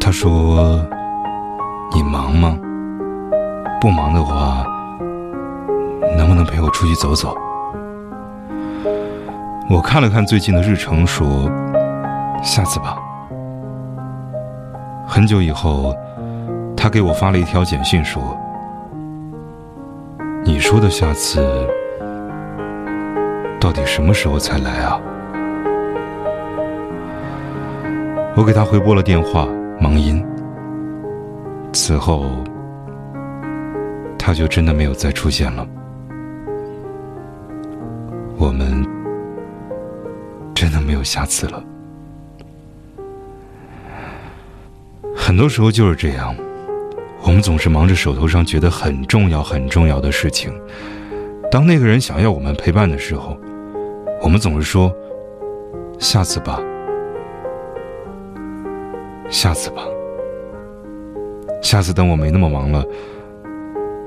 [0.00, 0.80] 他说
[1.94, 2.58] ：“你忙吗？
[3.80, 4.64] 不忙的话，
[6.16, 7.36] 能不能陪我出去走走？”
[9.70, 11.50] 我看了看最近的日程，说
[12.42, 12.96] ：“下次吧。”
[15.06, 15.94] 很久以后，
[16.76, 18.22] 他给我发了一条简讯，说
[20.44, 21.68] ：“你说的下次，
[23.60, 24.98] 到底什么时候才来啊？”
[28.38, 29.48] 我给他回拨了电话，
[29.80, 30.24] 忙音。
[31.72, 32.24] 此后，
[34.16, 35.66] 他就真的没有再出现了。
[38.36, 38.86] 我们
[40.54, 41.60] 真的没有下次了。
[45.16, 46.32] 很多时候就是这样，
[47.24, 50.52] 我们总是忙着手头上觉得很重要、很重要的事情。
[51.50, 53.36] 当那个人想要我们陪伴的时候，
[54.22, 54.94] 我们总是说
[55.98, 56.60] ：“下次吧。”
[59.28, 59.82] 下次吧，
[61.62, 62.84] 下次等我没那么忙了，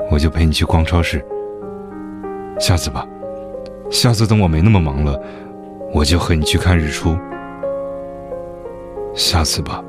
[0.09, 1.23] 我就陪你去逛超市。
[2.59, 3.07] 下次吧，
[3.89, 5.19] 下次等我没那么忙了，
[5.93, 7.15] 我就和你去看日出。
[9.13, 9.83] 下次吧，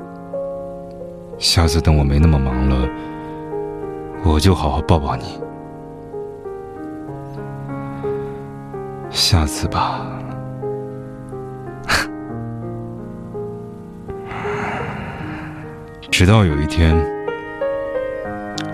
[1.37, 2.87] 下次等我没那么忙了，
[4.23, 5.41] 我就好好抱抱你。
[9.09, 10.22] 下次吧。
[16.11, 16.95] 直到有一天，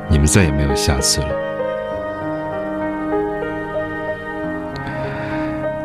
[0.09, 1.27] 你们再也没有下次了。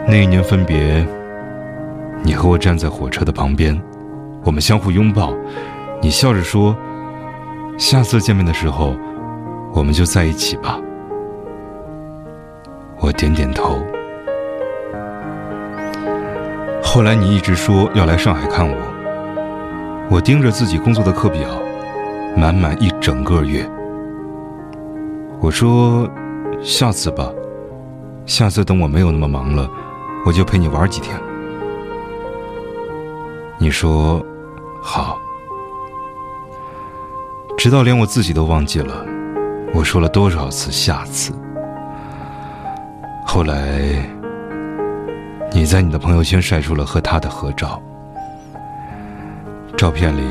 [0.07, 1.07] 那一年分别，
[2.23, 3.81] 你和我站在火车的旁边，
[4.43, 5.33] 我们相互拥抱，
[6.03, 6.77] 你笑着说
[7.79, 8.97] ：“下次见面的时候，
[9.73, 10.81] 我们就在一起吧。”
[13.01, 13.79] 我点点头。
[16.83, 18.94] 后来你一直说要来上海看我。
[20.11, 21.41] 我盯着自己工作的课表，
[22.37, 23.69] 满满一整个月。
[25.41, 26.09] 我说
[26.63, 27.33] ：“下次吧，
[28.27, 29.69] 下次等我没有那么忙了，
[30.25, 31.19] 我就陪你玩几天。”
[33.59, 34.25] 你说
[34.81, 35.19] ：“好。”
[37.57, 39.05] 直到连我自己都忘记了，
[39.73, 41.33] 我说了多少次“下次”。
[43.27, 44.07] 后来，
[45.51, 47.81] 你在你的朋友圈晒出了和他的合照。
[49.77, 50.23] 照片里，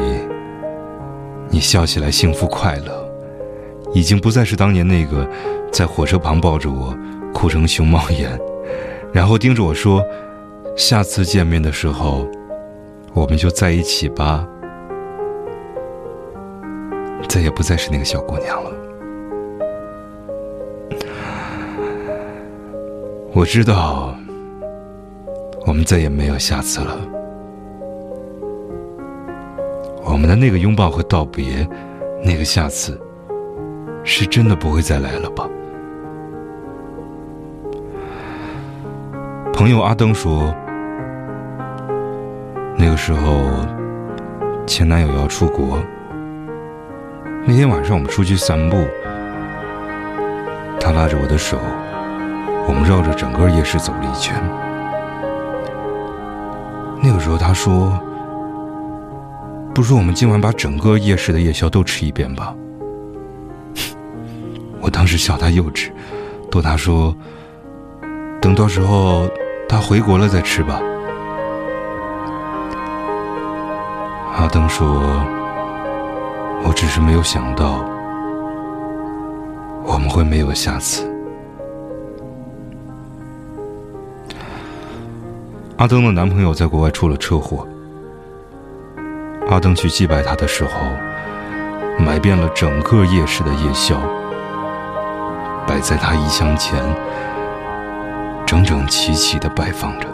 [1.49, 3.07] 你笑起来幸福快乐，
[3.93, 5.27] 已经不再是当年那个
[5.71, 6.97] 在火车旁抱着我
[7.33, 8.39] 哭成熊猫眼，
[9.11, 10.03] 然后盯着我说
[10.75, 12.27] ：“下次见面的时候，
[13.13, 14.47] 我们就在一起吧。”
[17.29, 18.71] 再也不再是那个小姑娘了。
[23.33, 24.15] 我知道，
[25.65, 26.97] 我们再也没有下次了。
[30.05, 31.67] 我们的那个拥抱和道别，
[32.23, 32.99] 那个下次，
[34.03, 35.49] 是真的不会再来了吧？
[39.53, 40.53] 朋友阿登说，
[42.77, 43.43] 那个时候
[44.67, 45.79] 前男友要出国，
[47.45, 48.85] 那天晚上我们出去散步，
[50.79, 51.57] 他拉着我的手，
[52.67, 54.35] 我们绕着整个夜市走了一圈。
[57.01, 57.99] 那个时候他说。
[59.73, 62.55] 不如我们今晚把整个夜市的夜宵都吃一遍吧。
[64.79, 65.89] 我当时笑他幼稚，
[66.51, 67.15] 逗他说
[68.39, 69.27] ：“等到时候
[69.67, 70.79] 他回国了再吃吧。”
[74.37, 74.87] 阿登说
[76.63, 77.83] ：“我只是没有想到
[79.83, 81.09] 我们会没有下次。”
[85.77, 87.67] 阿登的男朋友在国外出了车祸。
[89.53, 90.87] 阿登去祭拜他的时候，
[91.99, 94.01] 买遍了整个夜市的夜宵，
[95.67, 96.83] 摆在他遗像前，
[98.47, 100.07] 整整齐齐的摆放着。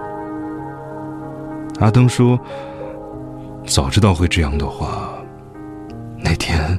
[1.79, 2.37] 阿登说
[3.65, 5.09] ：“早知道会这样的话，
[6.17, 6.77] 那天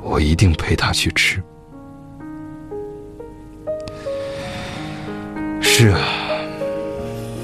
[0.00, 1.42] 我一定陪他去吃。”
[5.60, 5.98] 是啊，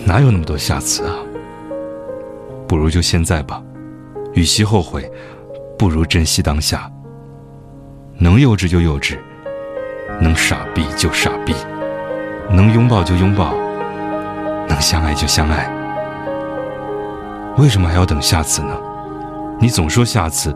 [0.06, 1.14] 哪有那么多下次啊？
[2.66, 3.62] 不如就现在吧。
[4.38, 5.10] 与其后悔，
[5.76, 6.88] 不如珍惜当下。
[8.18, 9.18] 能幼稚就幼稚，
[10.20, 11.52] 能傻逼就傻逼，
[12.48, 13.52] 能拥抱就拥抱，
[14.68, 15.68] 能相爱就相爱。
[17.56, 18.78] 为什么还要等下次呢？
[19.60, 20.54] 你总说下次，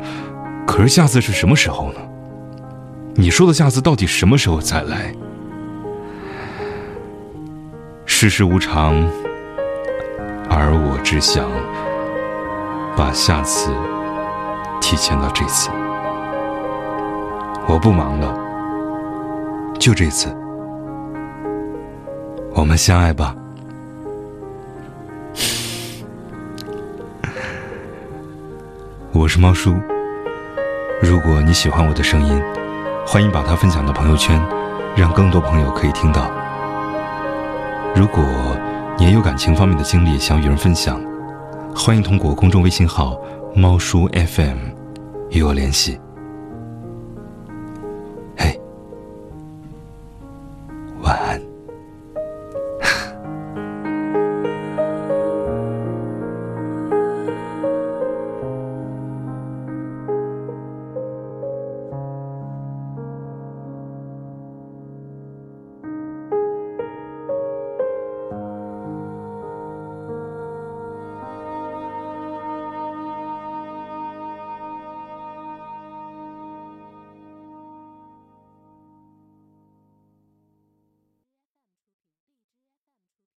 [0.64, 1.99] 可是下次是什么时候呢？
[3.17, 5.12] 你说的下次到底什么时候再来？
[8.06, 8.94] 世事无常，
[10.49, 11.50] 而我只想。
[12.96, 13.70] 把下次
[14.80, 15.70] 提前到这次。
[17.66, 18.34] 我不忙了，
[19.78, 20.34] 就这次，
[22.54, 23.36] 我们相爱吧。
[29.12, 29.76] 我是猫叔。
[31.00, 32.42] 如果你喜欢我的声音，
[33.06, 34.40] 欢迎把它分享到朋友圈，
[34.96, 36.28] 让更多朋友可以听到。
[37.94, 38.24] 如果
[38.98, 41.00] 你也有感情方面的经历想与人分享，
[41.74, 43.20] 欢迎通过公众微信号
[43.54, 44.56] 猫叔 fm
[45.30, 45.98] 与我联系。
[48.36, 48.60] 嘿
[51.02, 51.51] 晚安。